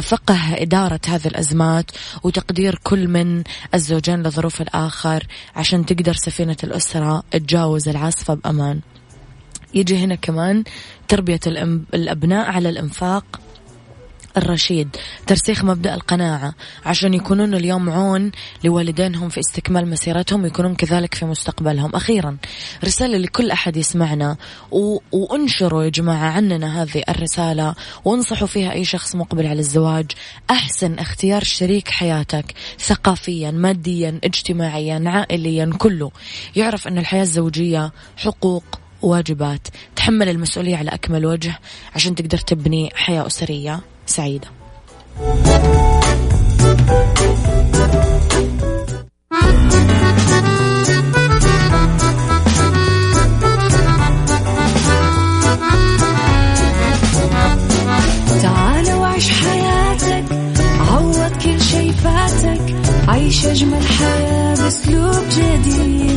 فقه 0.01 0.53
إدارة 0.53 0.99
هذه 1.07 1.27
الأزمات 1.27 1.91
وتقدير 2.23 2.79
كل 2.83 3.07
من 3.07 3.43
الزوجين 3.73 4.23
لظروف 4.23 4.61
الآخر 4.61 5.27
عشان 5.55 5.85
تقدر 5.85 6.13
سفينة 6.13 6.57
الأسرة 6.63 7.23
تجاوز 7.31 7.89
العاصفة 7.89 8.33
بأمان. 8.33 8.79
يجي 9.73 9.97
هنا 9.97 10.15
كمان 10.15 10.63
تربية 11.08 11.39
الأبناء 11.93 12.51
على 12.51 12.69
الإنفاق 12.69 13.39
الرشيد. 14.38 14.95
ترسيخ 15.27 15.63
مبدأ 15.63 15.93
القناعة. 15.93 16.53
عشان 16.86 17.13
يكونون 17.13 17.53
اليوم 17.53 17.89
عون 17.89 18.32
لوالدينهم 18.63 19.30
في 19.30 19.39
استكمال 19.39 19.89
مسيرتهم 19.89 20.43
ويكونون 20.43 20.75
كذلك 20.75 21.13
في 21.13 21.25
مستقبلهم. 21.25 21.95
أخيرا 21.95 22.38
رسالة 22.84 23.17
لكل 23.17 23.51
أحد 23.51 23.77
يسمعنا 23.77 24.38
و... 24.71 24.97
وأنشروا 25.12 25.84
يا 25.84 25.89
جماعة 25.89 26.30
عننا 26.30 26.84
هذه 26.84 27.03
الرسالة 27.10 27.75
وانصحوا 28.06 28.47
فيها 28.47 28.71
أي 28.71 28.86
شخص 28.86 29.15
مقبل 29.15 29.47
على 29.47 29.60
الزواج. 29.60 30.12
أحسن 30.51 30.93
اختيار 30.93 31.43
شريك 31.43 31.89
حياتك 31.89 32.53
ثقافيا 32.80 33.51
ماديا 33.51 34.19
اجتماعيا 34.23 35.03
عائليا 35.06 35.73
كله. 35.77 36.12
يعرف 36.56 36.88
أن 36.88 36.97
الحياة 36.97 37.21
الزوجية 37.21 37.91
حقوق 38.17 38.63
واجبات. 39.01 39.67
تحمل 39.95 40.29
المسؤولية 40.29 40.77
على 40.77 40.89
أكمل 40.91 41.25
وجه 41.25 41.60
عشان 41.95 42.15
تقدر 42.15 42.38
تبني 42.38 42.89
حياة 42.95 43.27
أسرية 43.27 43.79
سعيدة. 44.05 44.47
تعال 58.41 58.93
وعيش 58.93 59.29
حياتك 59.29 60.25
عوض 60.79 61.31
كل 61.43 61.62
شي 61.62 61.91
فاتك 61.91 62.75
عيش 63.07 63.45
أجمل 63.45 63.88
حياة 63.88 64.55
بأسلوب 64.55 65.23
جديد. 65.29 66.16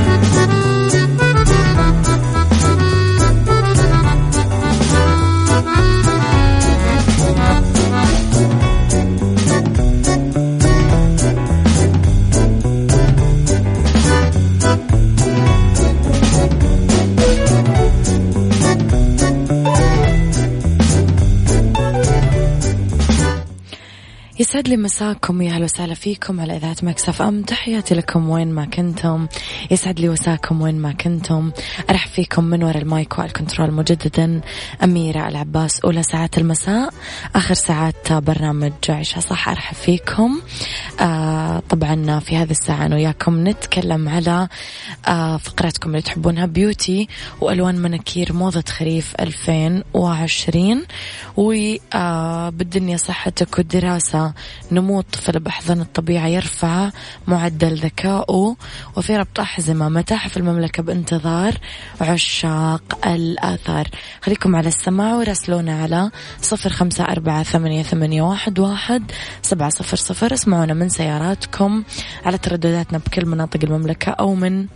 يسعد 24.61 24.69
لي 24.69 24.77
مساكم 24.77 25.41
يا 25.41 25.51
أهلا 25.51 25.63
وسهلا 25.63 25.93
فيكم 25.93 26.39
على 26.41 26.55
إذاعة 26.57 26.75
Mix 26.83 27.21
FM. 27.21 27.41
تحياتي 27.41 27.95
لكم 27.95 28.29
وين 28.29 28.51
ما 28.51 28.65
كنتم. 28.65 29.27
يسعد 29.71 29.99
لي 29.99 30.09
مساكم 30.09 30.61
وين 30.61 30.75
ما 30.75 30.91
كنتم. 30.91 31.51
أرحب 31.89 32.09
فيكم 32.09 32.43
من 32.43 32.63
وراء 32.63 32.77
ال 32.77 32.88
mic 32.88 33.19
وال 33.19 33.31
control 33.31 33.71
مجددا. 33.71 34.41
أميرة 34.83 35.27
العباس 35.27 35.79
أولى 35.79 36.03
ساعات 36.03 36.37
المساء. 36.37 36.93
آخر 37.35 37.53
ساعات 37.53 38.13
برنامج 38.13 38.71
عيشها 38.89 39.19
صح؟ 39.19 39.49
أرحب 39.49 39.75
فيكم. 39.75 40.41
آه 40.99 41.63
طبعا 41.69 42.19
في 42.19 42.37
هذه 42.37 42.51
الساعة 42.51 42.85
أنا 42.85 42.95
وياكم 42.95 43.47
نتكلم 43.47 44.09
على 44.09 44.47
آه 45.07 45.37
فقراتكم 45.37 45.89
اللي 45.89 46.01
تحبونها 46.01 46.45
beauty 46.45 47.07
وألوان 47.41 47.75
مناكير 47.75 48.33
موضة 48.33 48.63
خريف 48.69 49.13
2020 49.19 50.85
وبالدنيا 51.37 52.97
صحتك 52.97 53.57
والدراسة. 53.57 54.33
نمو 54.71 54.99
الطفل 54.99 55.39
بأحضان 55.39 55.81
الطبيعة 55.81 56.27
يرفع 56.27 56.89
معدل 57.27 57.75
ذكائه 57.75 58.55
وفي 58.97 59.17
ربط 59.17 59.39
أحزمة 59.39 59.89
متاحف 59.89 60.37
المملكة 60.37 60.83
بانتظار 60.83 61.53
عشاق 62.01 63.07
الآثار. 63.07 63.87
خليكم 64.21 64.55
على 64.55 64.67
السماع 64.67 65.15
وراسلونا 65.15 65.81
على 65.81 66.11
صفر 66.41 66.69
خمسة 66.69 67.03
أربعة 67.03 67.43
ثمانية, 67.43 67.83
ثمانية 67.83 68.21
واحد, 68.21 68.59
واحد 68.59 69.11
سبعة 69.41 69.69
صفر 69.69 69.97
صفر. 69.97 70.33
اسمعونا 70.33 70.73
من 70.73 70.89
سياراتكم 70.89 71.83
على 72.25 72.37
تردداتنا 72.37 72.97
بكل 72.97 73.25
مناطق 73.25 73.59
المملكة 73.63 74.11
أو 74.11 74.35
من 74.35 74.67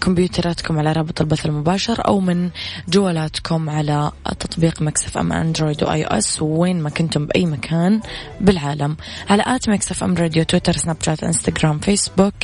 كمبيوتراتكم 0.00 0.78
على 0.78 0.92
رابط 0.92 1.20
البث 1.20 1.46
المباشر 1.46 2.06
أو 2.06 2.20
من 2.20 2.50
جوالاتكم 2.88 3.70
على 3.70 4.12
تطبيق 4.40 4.82
Mix 4.82 5.18
FM 5.18 5.32
Android 5.32 5.82
و 5.82 6.04
iOS 6.04 6.42
وين 6.42 6.82
ما 6.82 6.90
كنتم 6.90 7.26
بأي 7.26 7.46
مكان 7.46 8.00
بالعالم. 8.40 8.96
على 9.30 9.42
at 9.46 9.68
Mix 9.68 10.04
FM 10.04 10.14
Radio 10.14 10.44
Twitter 10.44 10.72
Snapchat 10.72 11.24
Instagram 11.24 11.78
Facebook 11.78 12.34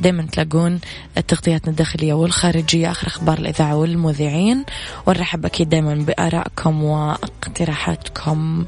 دايما 0.00 0.22
تلاقون 0.22 0.80
التغطيات 1.16 1.68
الداخلية 1.68 2.12
والخارجية 2.12 2.90
آخر 2.90 3.06
أخبار 3.06 3.38
الإذاعة 3.38 3.76
والمذيعين. 3.76 4.64
ونرحب 5.06 5.46
أكيد 5.46 5.68
دايما 5.68 5.94
بآرائكم 5.94 6.84
واقتراحاتكم. 6.84 8.64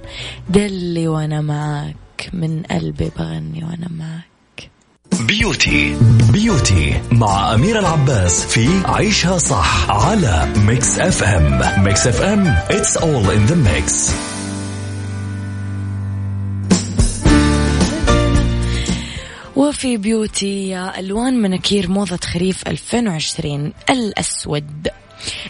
دلي 0.48 1.08
وأنا 1.08 1.40
معك 1.40 2.30
من 2.32 2.62
قلبي 2.62 3.10
بغني 3.18 3.64
وأنا 3.64 3.88
معك. 3.98 4.29
beauty. 5.18 5.96
beauty 6.32 7.02
مع 7.12 7.54
أميرة 7.54 7.78
العباس 7.78 8.46
في 8.46 8.68
عيشها 8.84 9.38
صح 9.38 9.90
على 9.90 10.48
Mix 10.56 10.98
FM 10.98 11.84
Mix 11.84 12.06
FM 12.06 12.56
it's 12.68 12.96
all 12.96 13.30
in 13.30 13.50
the 13.50 13.56
mix. 13.56 14.12
وفي 19.56 19.96
beauty 19.96 20.78
ألوان 20.98 21.34
مناكير 21.42 21.90
موضة 21.90 22.18
خريف 22.24 22.68
2020 22.68 23.72
الأسود. 23.90 24.88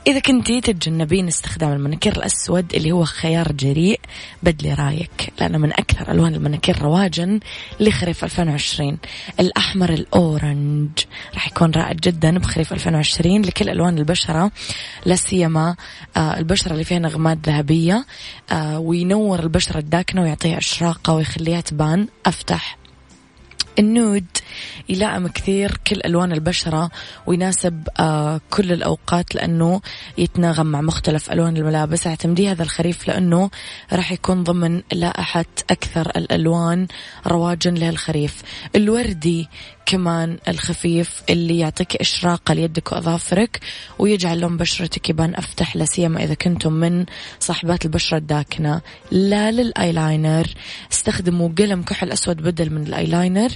إذا 0.06 0.18
كنتي 0.18 0.60
تتجنبين 0.60 1.28
استخدام 1.28 1.72
المناكير 1.72 2.16
الأسود 2.16 2.74
اللي 2.74 2.92
هو 2.92 3.04
خيار 3.04 3.52
جريء 3.52 4.00
بدلي 4.42 4.74
رأيك 4.74 5.32
لأنه 5.40 5.58
من 5.58 5.72
أكثر 5.72 6.10
ألوان 6.12 6.34
المناكير 6.34 6.82
رواجا 6.82 7.40
لخريف 7.80 8.24
2020 8.24 8.98
الأحمر 9.40 9.90
الأورنج 9.90 10.90
راح 11.34 11.48
يكون 11.48 11.70
رائع 11.70 11.92
جدا 11.92 12.38
بخريف 12.38 12.72
2020 12.72 13.42
لكل 13.42 13.68
ألوان 13.68 13.98
البشرة 13.98 14.50
لا 15.06 15.16
سيما 15.16 15.76
آه 16.16 16.38
البشرة 16.38 16.72
اللي 16.72 16.84
فيها 16.84 16.98
نغمات 16.98 17.38
ذهبية 17.46 18.06
آه 18.52 18.78
وينور 18.78 19.40
البشرة 19.40 19.78
الداكنة 19.78 20.22
ويعطيها 20.22 20.58
إشراقة 20.58 21.12
ويخليها 21.14 21.60
تبان. 21.60 22.08
أفتح. 22.26 22.78
النود. 23.78 24.26
يلائم 24.88 25.28
كثير 25.28 25.76
كل 25.86 26.00
ألوان 26.04 26.32
البشرة 26.32 26.90
ويناسب 27.26 27.88
آه 28.00 28.40
كل 28.50 28.72
الأوقات 28.72 29.34
لأنه 29.34 29.80
يتناغم 30.18 30.66
مع 30.66 30.80
مختلف 30.80 31.32
ألوان 31.32 31.56
الملابس. 31.56 32.06
أعتمدي 32.06 32.50
هذا 32.50 32.62
الخريف 32.62 33.08
لأنه 33.08 33.50
راح 33.92 34.12
يكون 34.12 34.44
ضمن 34.44 34.82
لائحة 34.92 35.44
أكثر 35.70 36.10
الألوان 36.16 36.86
رواجا 37.26 37.70
للخريف 37.70 38.42
الوردي 38.76 39.48
كمان 39.86 40.38
الخفيف 40.48 41.22
اللي 41.30 41.58
يعطيك 41.58 41.96
إشراقة 41.96 42.54
ليدك 42.54 42.92
وأظافرك 42.92 43.60
ويجعل 43.98 44.40
لون 44.40 44.56
بشرتك 44.56 45.10
يبان 45.10 45.34
أفتح 45.34 45.76
لا 45.76 45.84
سيما 45.84 46.24
إذا 46.24 46.34
كنتم 46.34 46.72
من 46.72 47.06
صاحبات 47.40 47.84
البشرة 47.84 48.18
الداكنة. 48.18 48.80
لا 49.10 49.50
للآيلاينر 49.50 50.46
استخدموا 50.92 51.48
قلم 51.58 51.82
كحل 51.82 52.12
أسود 52.12 52.36
بدل 52.36 52.70
من 52.72 52.86
الآيلاينر. 52.86 53.50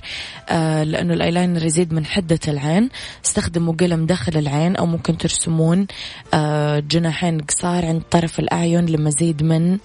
آه 0.49 0.84
لأنه 0.93 1.15
الآيلاينر 1.15 1.65
يزيد 1.65 1.93
من 1.93 2.07
حدة 2.07 2.41
العين. 2.49 2.89
استخدموا 3.25 3.75
قلم 3.75 4.07
داخل 4.07 4.37
العين 4.39 4.77
أو 4.77 4.87
ممكن 4.87 5.19
ترسمون 5.19 5.87
آه 6.35 6.79
جناحين 6.79 7.41
قصار 7.41 7.87
عند 7.87 8.03
طرف 8.11 8.39
الأعين 8.41 8.87
لمزيد 8.87 9.43
من 9.43 9.79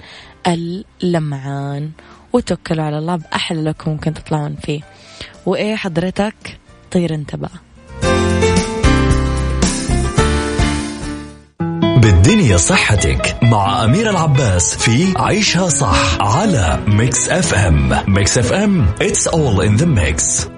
اللمعان. 0.47 1.91
وتوكلوا 2.33 2.83
على 2.83 2.97
الله 2.97 3.15
بأحلى 3.15 3.61
look 3.61 3.91
ممكن 3.91 4.13
تطلعون 4.13 4.55
فيه. 4.55 4.81
وإيه 5.45 5.75
حضرتك؟ 5.75 6.35
طير 6.91 7.15
انت 7.15 7.35
بقى 7.35 7.51
بالدنيا 12.01 12.57
صحتك 12.57 13.37
مع 13.43 13.83
أميرة 13.83 14.09
العباس 14.09 14.75
في 14.77 15.13
عيشها 15.17 15.69
صح 15.69 16.17
على 16.21 16.79
Mix 16.87 17.29
FM 17.29 17.89
Mix 18.07 18.37
FM 18.37 18.85
it's 19.01 19.27
all 19.27 19.61
in 19.61 19.81
the 19.81 19.85
mix. 19.85 20.49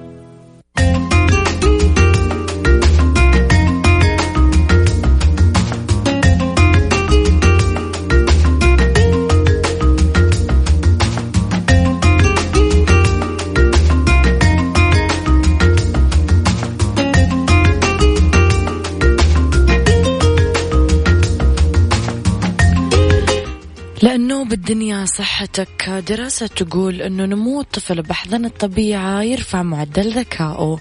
بالدنيا 24.52 25.06
صحتك. 25.06 25.90
دراسة 26.08 26.48
تقول 26.48 27.02
أنه 27.02 27.26
نمو 27.26 27.62
الطفل 27.62 28.02
بأحضان 28.02 28.46
الطبيعة 28.46 29.22
يرفع 29.22 29.64
معدل 29.64 30.12
ذكائه. 30.12 30.78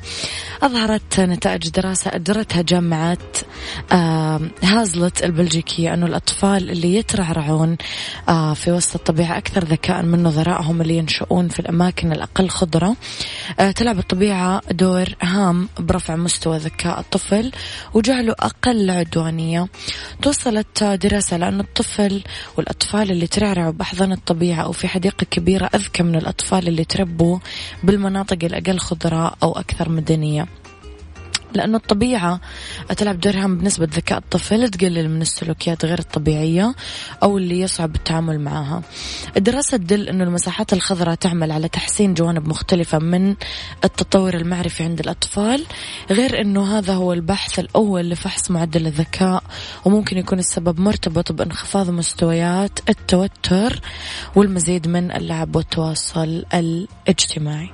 أظهرت 0.62 1.20
نتائج 1.20 1.68
دراسة 1.68 2.10
أجرتها 2.14 2.62
جامعة 2.62 3.18
هازلت 4.62 5.24
البلجيكية 5.24 5.94
أنه 5.94 6.06
الأطفال 6.06 6.70
اللي 6.70 6.94
يترعرعون 6.94 7.76
في 8.54 8.72
وسط 8.72 8.94
الطبيعة 8.94 9.38
أكثر 9.38 9.64
ذكاء 9.64 10.02
من 10.02 10.22
نظرائهم 10.22 10.80
اللي 10.80 10.96
ينشؤون 10.96 11.48
في 11.48 11.60
الأماكن 11.60 12.12
الأقل 12.12 12.48
خضرة 12.48 12.96
تلعب 13.76 13.98
الطبيعة 13.98 14.60
دور 14.70 15.04
هام 15.22 15.68
برفع 15.78 16.16
مستوى 16.16 16.58
ذكاء 16.58 17.00
الطفل 17.00 17.52
وجعله 17.94 18.34
أقل 18.40 18.90
عدوانية. 18.90 19.66
توصلت 20.22 20.84
دراسة 20.84 21.36
لأن 21.36 21.60
الطفل 21.60 22.22
والأطفال 22.56 23.10
اللي 23.10 23.26
ترعرعوا 23.26 23.72
بأحضان 23.72 24.12
الطبيعة 24.12 24.62
أو 24.62 24.72
في 24.72 24.88
حديقة 24.88 25.24
كبيرة 25.30 25.70
أذكى 25.74 26.02
من 26.02 26.16
الأطفال 26.16 26.68
اللي 26.68 26.84
تربوا 26.84 27.38
بالمناطق 27.82 28.38
الأقل 28.44 28.78
خضراء 28.78 29.36
أو 29.42 29.52
أكثر 29.52 29.88
مدنية. 29.88 30.46
لأنه 31.54 31.76
الطبيعة 31.76 32.40
تلعب 32.96 33.20
دور 33.20 33.36
هام 33.36 33.58
بنسبة 33.58 33.88
ذكاء 33.92 34.18
الطفل 34.18 34.68
تقلل 34.68 35.10
من 35.10 35.22
السلوكيات 35.22 35.84
غير 35.84 35.98
الطبيعية 35.98 36.74
أو 37.22 37.38
اللي 37.38 37.60
يصعب 37.60 37.94
التعامل 37.94 38.40
معها. 38.40 38.82
الدراسة 39.36 39.76
تدل 39.76 40.08
أنه 40.08 40.24
المساحات 40.24 40.72
الخضراء 40.72 41.14
تعمل 41.14 41.52
على 41.52 41.68
تحسين 41.68 42.14
جوانب 42.14 42.48
مختلفة 42.48 42.98
من 42.98 43.34
التطور 43.84 44.34
المعرفي 44.34 44.84
عند 44.84 45.00
الأطفال 45.00 45.66
غير 46.10 46.40
أنه 46.40 46.78
هذا 46.78 46.94
هو 46.94 47.12
البحث 47.12 47.58
الأول 47.58 48.10
لفحص 48.10 48.50
معدل 48.50 48.86
الذكاء 48.86 49.42
وممكن 49.84 50.18
يكون 50.18 50.38
السبب 50.38 50.80
مرتبط 50.80 51.32
بانخفاض 51.32 51.90
مستويات 51.90 52.78
التوتر 52.88 53.80
والمزيد 54.36 54.88
من 54.88 55.12
اللعب 55.12 55.56
والتواصل 55.56 56.44
الاجتماعي. 56.54 57.70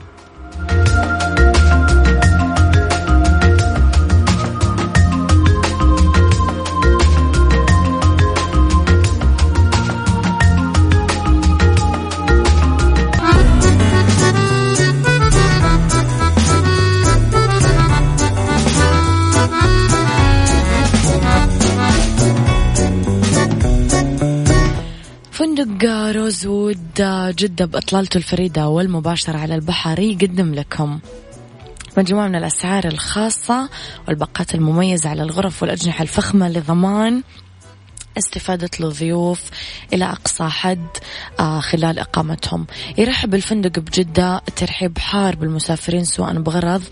جدة 27.30 27.64
بإطلالته 27.64 28.18
الفريدة 28.18 28.68
والمباشرة 28.68 29.38
على 29.38 29.54
البحر 29.54 29.98
يقدم 29.98 30.54
لكم 30.54 30.98
مجموعة 31.98 32.28
من 32.28 32.34
الأسعار 32.34 32.84
الخاصة 32.84 33.68
والباقات 34.08 34.54
المميزة 34.54 35.10
على 35.10 35.22
الغرف 35.22 35.62
والأجنحة 35.62 36.02
الفخمة 36.02 36.48
لضمان 36.48 37.22
استفادة 38.18 38.70
الضيوف 38.81 39.42
إلى 39.92 40.05
أقصى 40.05 40.44
حد 40.44 40.87
آه، 41.40 41.61
خلال 41.61 41.98
إقامتهم. 41.98 42.66
يرحب 42.98 43.35
الفندق 43.35 43.79
بجدة 43.79 44.42
ترحيب 44.57 44.98
حار 44.98 45.37
بالمسافرين 45.37 46.05
سواء 46.05 46.33
بغرض 46.40 46.83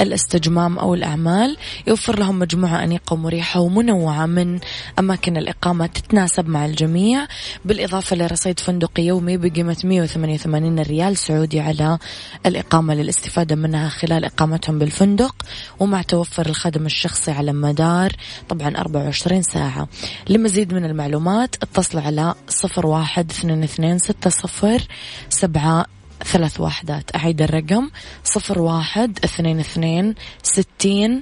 الاستجمام 0.00 0.78
أو 0.78 0.94
الأعمال. 0.94 1.56
يوفر 1.86 2.18
لهم 2.18 2.38
مجموعة 2.38 2.84
أنيقة 2.84 3.14
ومريحة 3.14 3.60
ومنوعة 3.60 4.26
من 4.26 4.58
أماكن 4.98 5.36
الإقامة 5.36 5.86
تتناسب 5.86 6.48
مع 6.48 6.66
الجميع. 6.66 7.26
بالإضافة 7.64 8.16
لرصيد 8.16 8.60
فندقي 8.60 9.02
يومي 9.02 9.36
بقيمة 9.36 9.76
188 9.84 10.78
ريال 10.78 11.16
سعودي 11.16 11.60
على 11.60 11.98
الإقامة 12.46 12.94
للاستفادة 12.94 13.56
منها 13.56 13.88
خلال 13.88 14.24
إقامتهم 14.24 14.78
بالفندق. 14.78 15.34
ومع 15.80 16.02
توفر 16.02 16.46
الخدم 16.46 16.86
الشخصي 16.86 17.30
على 17.30 17.52
مدار 17.52 18.12
طبعا 18.48 18.76
24 18.76 19.42
ساعة. 19.42 19.88
لمزيد 20.28 20.73
من 20.74 20.84
المعلومات 20.84 21.56
اتصلوا 21.62 22.02
على 22.02 22.34
صفر 22.48 22.86
واحد 22.86 23.30
اثنين 23.30 23.62
اثنين 23.62 23.98
ستة 23.98 24.30
صفر 24.30 24.82
سبعة 25.28 25.86
ثلاث 26.24 26.60
واحدات 26.60 27.16
أعيد 27.16 27.42
الرقم 27.42 27.90
صفر 28.24 28.58
واحد 28.58 29.18
اثنين 29.24 29.60
اثنين 29.60 30.14
ستين 30.42 31.20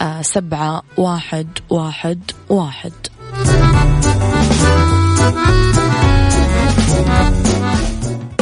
آه 0.00 0.22
سبعة 0.22 0.82
واحد 0.96 1.48
واحد 1.70 2.30
واحد. 2.48 2.92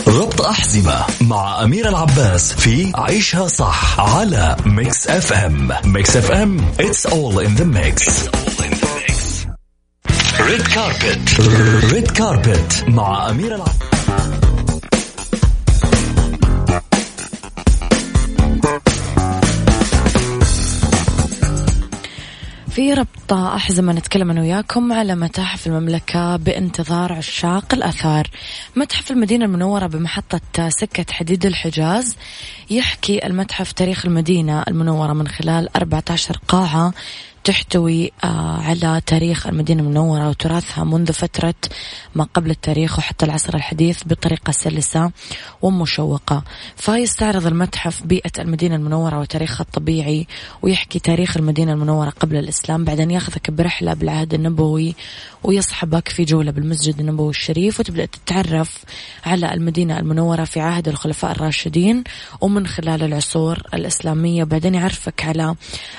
ربط 0.09 0.41
أحزمة 0.41 1.05
مع 1.21 1.63
أميرة 1.65 1.89
العباس 1.89 2.53
في 2.53 2.93
عيشها 2.95 3.47
صح 3.49 4.01
على 4.01 4.57
Mix 4.67 5.07
FM 5.07 5.69
Mix 5.85 6.17
FM 6.17 6.61
it's 6.81 7.07
all 7.07 7.39
in 7.39 7.61
the 7.61 7.65
mix. 7.65 8.29
red 10.41 10.63
carpet 10.63 11.41
red 11.93 12.11
carpet 12.11 12.85
مع 12.89 13.31
أميرة 13.31 13.55
العباس 13.55 13.77
في 22.71 22.93
ربط 22.95 23.33
أحزمة 23.33 23.93
نتكلم 23.93 24.31
أنا 24.31 24.41
وياكم 24.41 24.93
على 24.93 25.15
متاحف 25.15 25.67
المملكة 25.67 26.37
بانتظار 26.37 27.13
عشاق 27.13 27.75
الآثار. 27.75 28.31
متحف 28.77 29.11
المدينة 29.11 29.45
المنورة 29.45 29.87
بمحطة 29.87 30.69
سكة 30.69 31.13
حديد 31.13 31.47
الحجاز 31.47 32.17
يحكي 32.71 33.27
المتحف 33.27 33.73
تاريخ 33.73 34.07
المدينة 34.07 34.63
المنورة 34.69 35.13
من 35.13 35.29
خلال 35.29 35.77
14 35.77 36.41
قاعة 36.49 36.93
تحتوي 37.47 38.13
آه، 38.25 38.57
على 38.63 39.01
تاريخ 39.07 39.47
المدينة 39.47 39.83
المنورة 39.83 40.29
وتراثها 40.29 40.85
منذ 40.85 41.13
فترة 41.13 41.55
ما 42.15 42.25
قبل 42.35 42.51
التاريخ 42.51 42.99
وحتى 42.99 43.27
العصر 43.27 43.55
الحديث 43.55 44.03
بطريقة 44.07 44.51
سلسة 44.51 45.11
ومشوقة. 45.63 46.45
فيستعرض 46.77 47.47
المتحف 47.47 48.03
بيئة 48.03 48.31
المدينة 48.39 48.77
المنورة 48.77 49.21
وتاريخها 49.21 49.65
الطبيعي 49.65 50.27
ويحكي 50.63 50.99
تاريخ 50.99 51.37
المدينة 51.37 51.73
المنورة 51.73 52.11
قبل 52.11 52.37
الإسلام. 52.37 52.85
بعدين 52.85 53.11
ياخذك 53.11 53.51
برحلة 53.51 53.95
بالعهد 53.95 54.35
النبوي 54.35 54.95
ويصحبك 55.43 56.09
في 56.09 56.25
جولة 56.25 56.51
بالمسجد 56.51 57.01
النبوي 57.01 57.31
الشريف 57.31 57.81
وتبدأ 57.81 58.07
تتعرف 58.07 58.85
على 59.27 59.55
المدينة 59.55 59.99
المنورة 59.99 60.45
في 60.45 60.61
عهد 60.61 60.89
الخلفاء 60.89 61.33
الراشدين 61.33 62.05
ومن 62.41 62.67
خلال 62.67 63.03
العصور 63.03 63.63
الإسلامية. 63.75 64.45
بعدين 64.45 64.75
يعرفك 64.75 65.25
على 65.25 65.55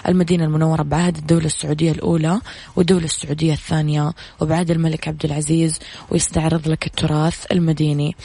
المدينة 0.07 0.43
المنورة 0.45 0.83
بعهد 0.83 1.17
الدولة 1.17 1.37
السعودية 1.45 1.91
الأولى 1.91 2.41
والدولة 2.76 3.06
السعودية 3.06 3.54
الثانية 3.54 4.13
وبعهد 4.39 4.71
الملك 4.71 5.08
عبد 5.08 5.26
العزيز 5.26 5.80
ويستعرض 6.10 6.67
لك 6.67 6.88
التراث 6.88 7.45
المديني. 7.52 8.15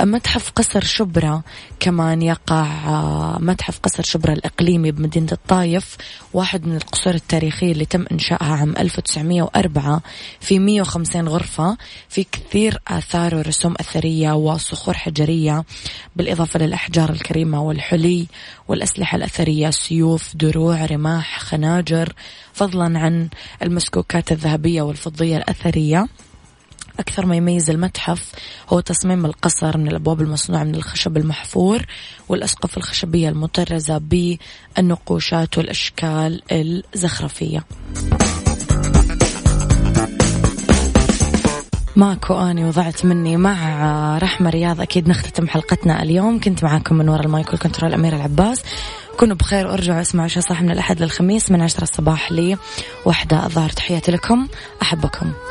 متحف 0.00 0.50
قصر 0.50 0.84
شبرا 0.84 1.42
كمان 1.80 2.22
يقع 2.22 2.66
متحف 3.38 3.78
قصر 3.78 4.02
شبرا 4.02 4.32
الإقليمي 4.32 4.90
بمدينة 4.90 5.28
الطايف 5.32 5.96
واحد 6.32 6.66
من 6.66 6.76
القصور 6.76 7.14
التاريخية 7.14 7.72
اللي 7.72 7.84
تم 7.84 8.04
إنشائها 8.12 8.54
عام 8.54 8.74
1904 8.76 10.02
في 10.40 10.58
150 10.58 11.28
غرفة 11.28 11.76
في 12.08 12.26
كثير 12.32 12.78
آثار 12.88 13.34
ورسوم 13.34 13.74
أثرية 13.80 14.32
وصخور 14.32 14.94
حجرية 14.94 15.64
بالإضافة 16.16 16.58
للأحجار 16.60 17.10
الكريمة 17.10 17.62
والحلي 17.62 18.26
والأسلحة 18.68 19.16
الأثرية 19.16 19.70
سيوف 19.70 20.36
دروع 20.36 20.84
رماح 20.84 21.40
خناجر 21.40 22.12
فضلا 22.54 22.98
عن 22.98 23.28
المسكوكات 23.62 24.32
الذهبية 24.32 24.82
والفضية 24.82 25.36
الأثرية. 25.36 26.06
أكثر 26.98 27.26
ما 27.26 27.36
يميز 27.36 27.70
المتحف 27.70 28.32
هو 28.68 28.80
تصميم 28.80 29.26
القصر 29.26 29.78
من 29.78 29.88
الأبواب 29.88 30.20
المصنوعة 30.20 30.64
من 30.64 30.74
الخشب 30.74 31.16
المحفور 31.16 31.82
والأسقف 32.28 32.76
الخشبية 32.76 33.28
المطرزة 33.28 33.98
بالنقوشات 33.98 35.58
والأشكال 35.58 36.42
الزخرفية. 36.52 37.64
ماكو 41.96 42.34
آني 42.34 42.64
وضعت 42.64 43.04
مني 43.04 43.36
مع 43.36 44.18
رحمة 44.18 44.50
رياض 44.50 44.80
أكيد 44.80 45.08
نختتم 45.08 45.48
حلقتنا 45.48 46.02
اليوم. 46.02 46.40
كنت 46.40 46.64
معاكم 46.64 46.94
من 46.94 47.08
وراء 47.08 47.24
ال 47.24 47.31
mic 47.31 47.50
وال 47.50 47.60
control 47.60 47.94
أميرة 47.94 48.16
العباس. 48.16 48.62
كونوا 49.14 49.36
بخير 49.36 49.66
وارجعوا 49.66 50.00
اسمعوا 50.00 50.28
عيشها 50.28 50.40
صح 50.40 50.62
من 50.62 50.70
الأحد 50.70 51.00
للخميس 51.02 51.50
من 51.50 51.62
عشرة 51.62 51.82
الصباح 51.82 52.32
لي 52.32 52.56
وحدة 53.04 53.46
الظهر 53.46 53.70
تحياتي 53.70 54.12
لكم 54.12 54.48
أحبكم. 54.82 55.32